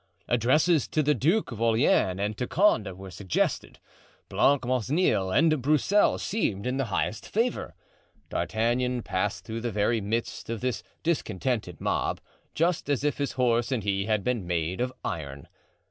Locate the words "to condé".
2.39-2.91